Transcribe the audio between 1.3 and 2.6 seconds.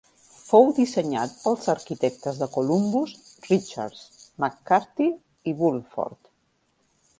pels arquitectes de